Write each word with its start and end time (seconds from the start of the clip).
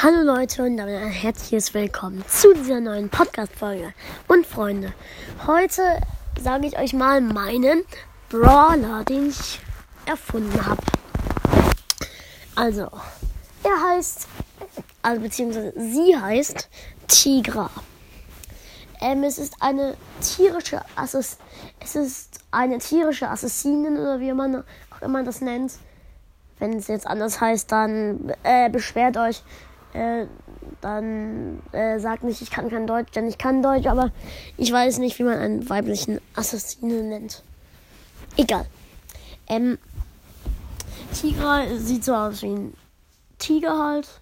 Hallo 0.00 0.22
Leute 0.22 0.62
und 0.62 0.76
damit 0.76 0.94
ein 0.94 1.10
herzliches 1.10 1.74
Willkommen 1.74 2.24
zu 2.28 2.54
dieser 2.54 2.78
neuen 2.78 3.08
Podcast-Folge. 3.08 3.92
Und 4.28 4.46
Freunde, 4.46 4.92
heute 5.44 5.82
sage 6.40 6.68
ich 6.68 6.78
euch 6.78 6.92
mal 6.92 7.20
meinen 7.20 7.82
Brawler, 8.28 9.02
den 9.02 9.30
ich 9.30 9.58
erfunden 10.06 10.64
habe. 10.64 10.80
Also, 12.54 12.88
er 13.64 13.88
heißt, 13.88 14.28
also 15.02 15.20
beziehungsweise 15.20 15.72
sie 15.76 16.16
heißt 16.16 16.68
Tigra. 17.08 17.68
Ähm, 19.00 19.24
es 19.24 19.38
ist 19.38 19.56
eine 19.58 19.96
tierische 20.20 20.80
Assass 20.94 21.38
es 21.80 21.96
ist 21.96 22.38
eine 22.52 22.78
tierische 22.78 23.28
Assassinin 23.28 23.98
oder 23.98 24.20
wie 24.20 24.32
man 24.32 24.62
auch 24.92 25.02
immer 25.02 25.24
das 25.24 25.40
nennt. 25.40 25.72
Wenn 26.60 26.74
es 26.74 26.86
jetzt 26.86 27.06
anders 27.06 27.40
heißt, 27.40 27.72
dann 27.72 28.32
äh, 28.44 28.70
beschwert 28.70 29.16
euch. 29.16 29.42
Äh, 29.92 30.26
dann 30.80 31.62
äh, 31.72 31.98
sagt 31.98 32.22
nicht, 32.22 32.42
ich 32.42 32.50
kann 32.50 32.70
kein 32.70 32.86
Deutsch, 32.86 33.12
denn 33.12 33.26
ich 33.26 33.38
kann 33.38 33.62
Deutsch, 33.62 33.86
aber 33.86 34.10
ich 34.56 34.72
weiß 34.72 34.98
nicht, 34.98 35.18
wie 35.18 35.24
man 35.24 35.38
einen 35.38 35.68
weiblichen 35.68 36.20
Assassinen 36.34 37.08
nennt. 37.08 37.42
Egal. 38.36 38.66
Ähm, 39.48 39.78
Tigra 41.12 41.64
sieht 41.76 42.04
so 42.04 42.14
aus 42.14 42.42
wie 42.42 42.50
ein 42.50 42.74
Tiger 43.38 43.78
halt 43.78 44.20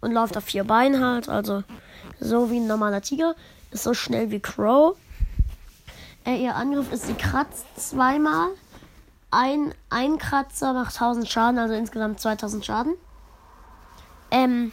und 0.00 0.12
läuft 0.12 0.36
auf 0.36 0.44
vier 0.44 0.64
Beinen 0.64 1.04
halt, 1.04 1.28
also 1.28 1.62
so 2.18 2.50
wie 2.50 2.58
ein 2.58 2.66
normaler 2.66 3.02
Tiger. 3.02 3.34
Ist 3.70 3.84
so 3.84 3.94
schnell 3.94 4.30
wie 4.30 4.40
Crow. 4.40 4.96
Äh, 6.24 6.42
ihr 6.42 6.56
Angriff 6.56 6.92
ist, 6.92 7.06
sie 7.06 7.14
kratzt 7.14 7.66
zweimal. 7.76 8.48
Ein, 9.30 9.74
ein 9.90 10.18
Kratzer 10.18 10.72
macht 10.72 10.94
1000 10.94 11.28
Schaden, 11.28 11.58
also 11.58 11.74
insgesamt 11.74 12.20
2000 12.20 12.64
Schaden. 12.64 12.94
Ähm, 14.30 14.72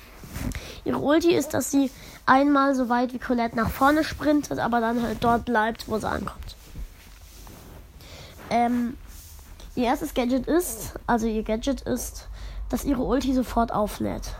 ihre 0.85 0.99
Ulti 0.99 1.33
ist, 1.33 1.53
dass 1.53 1.71
sie 1.71 1.91
einmal 2.25 2.75
so 2.75 2.89
weit 2.89 3.13
wie 3.13 3.19
Colette 3.19 3.55
nach 3.55 3.69
vorne 3.69 4.03
sprintet, 4.03 4.59
aber 4.59 4.79
dann 4.79 5.01
halt 5.01 5.23
dort 5.23 5.45
bleibt, 5.45 5.87
wo 5.87 5.97
sie 5.97 6.09
ankommt. 6.09 6.55
Ähm, 8.49 8.97
ihr 9.75 9.85
erstes 9.85 10.13
Gadget 10.13 10.47
ist, 10.47 10.93
also 11.07 11.27
ihr 11.27 11.43
Gadget 11.43 11.81
ist, 11.81 12.27
dass 12.69 12.85
ihre 12.85 13.03
Ulti 13.03 13.33
sofort 13.33 13.71
auflädt. 13.71 14.35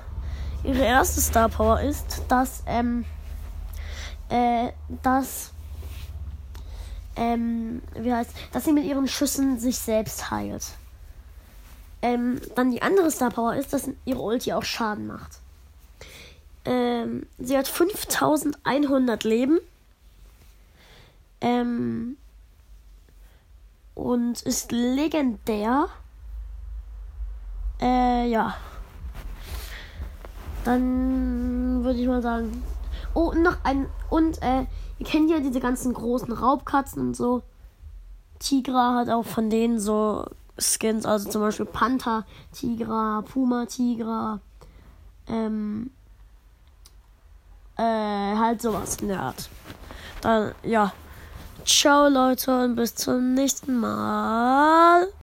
Ihre 0.63 0.83
erste 0.83 1.19
Star 1.19 1.49
Power 1.49 1.81
ist, 1.81 2.23
dass, 2.29 2.63
ähm, 2.67 3.05
äh, 4.29 4.69
dass, 5.01 5.51
ähm, 7.15 7.81
wie 7.95 8.13
heißt, 8.13 8.31
dass 8.53 8.63
sie 8.63 8.71
mit 8.71 8.85
ihren 8.85 9.07
Schüssen 9.07 9.59
sich 9.59 9.77
selbst 9.77 10.31
heilt. 10.31 10.63
Ähm, 12.01 12.39
dann 12.55 12.71
die 12.71 12.81
andere 12.81 13.11
Star 13.11 13.29
Power 13.29 13.55
ist, 13.55 13.73
dass 13.73 13.89
ihre 14.05 14.19
Ulti 14.19 14.53
auch 14.53 14.63
Schaden 14.63 15.07
macht. 15.07 15.39
Ähm, 16.65 17.25
sie 17.37 17.57
hat 17.57 17.67
5100 17.67 19.23
Leben. 19.23 19.59
Ähm, 21.41 22.17
und 23.95 24.41
ist 24.43 24.71
legendär. 24.71 25.87
Äh, 27.81 28.29
ja. 28.29 28.55
Dann 30.63 31.83
würde 31.83 31.99
ich 31.99 32.07
mal 32.07 32.21
sagen. 32.21 32.63
Oh, 33.13 33.33
noch 33.33 33.57
ein. 33.63 33.87
Und, 34.09 34.41
äh, 34.41 34.65
ihr 34.99 35.05
kennt 35.05 35.29
ja 35.29 35.39
diese 35.39 35.59
ganzen 35.59 35.93
großen 35.93 36.31
Raubkatzen 36.31 37.01
und 37.07 37.15
so. 37.15 37.43
Tigra 38.39 38.95
hat 38.95 39.09
auch 39.09 39.25
von 39.25 39.49
denen 39.49 39.79
so 39.79 40.25
Skins, 40.57 41.05
also 41.05 41.29
zum 41.29 41.41
Beispiel 41.41 41.65
Panther, 41.65 42.25
Tigra, 42.51 43.21
Puma, 43.21 43.65
Tigra. 43.65 44.39
Ähm, 45.27 45.91
äh, 45.91 46.02
halt 48.43 48.61
sowas 48.61 48.97
Art. 49.19 49.49
Dann, 50.21 50.53
ja. 50.63 50.93
Ciao 51.65 52.09
Leute 52.09 52.63
und 52.63 52.75
bis 52.75 52.93
zum 52.93 53.33
nächsten 53.33 53.77
Mal. 53.77 55.07